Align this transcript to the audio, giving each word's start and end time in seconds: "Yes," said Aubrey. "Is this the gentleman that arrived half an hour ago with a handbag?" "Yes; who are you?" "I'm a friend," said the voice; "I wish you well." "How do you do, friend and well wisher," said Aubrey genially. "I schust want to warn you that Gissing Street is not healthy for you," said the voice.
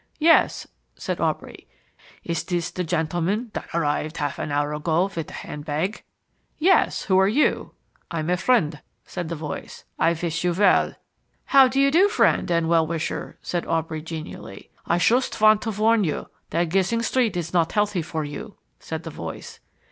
"Yes," 0.17 0.65
said 0.95 1.21
Aubrey. 1.21 1.67
"Is 2.23 2.43
this 2.43 2.71
the 2.71 2.83
gentleman 2.83 3.51
that 3.53 3.67
arrived 3.71 4.17
half 4.17 4.39
an 4.39 4.51
hour 4.51 4.73
ago 4.73 5.11
with 5.15 5.29
a 5.29 5.45
handbag?" 5.45 6.01
"Yes; 6.57 7.03
who 7.03 7.19
are 7.19 7.27
you?" 7.27 7.75
"I'm 8.09 8.27
a 8.31 8.35
friend," 8.35 8.81
said 9.05 9.29
the 9.29 9.35
voice; 9.35 9.83
"I 9.99 10.13
wish 10.13 10.43
you 10.43 10.53
well." 10.53 10.95
"How 11.45 11.67
do 11.67 11.79
you 11.79 11.91
do, 11.91 12.09
friend 12.09 12.49
and 12.49 12.67
well 12.67 12.87
wisher," 12.87 13.37
said 13.43 13.67
Aubrey 13.67 14.01
genially. 14.01 14.71
"I 14.87 14.97
schust 14.97 15.39
want 15.39 15.61
to 15.61 15.69
warn 15.69 16.03
you 16.03 16.31
that 16.49 16.69
Gissing 16.69 17.03
Street 17.03 17.37
is 17.37 17.53
not 17.53 17.73
healthy 17.73 18.01
for 18.01 18.23
you," 18.23 18.57
said 18.79 19.03
the 19.03 19.11
voice. 19.11 19.59